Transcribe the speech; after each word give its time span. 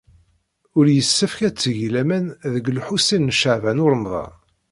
Ur 0.77 0.85
yessefk 0.89 1.39
ad 1.47 1.55
teg 1.61 1.77
laman 1.93 2.25
deg 2.53 2.65
Lḥusin 2.77 3.29
n 3.31 3.35
Caɛban 3.39 3.83
u 3.85 3.87
Ṛemḍan. 3.93 4.33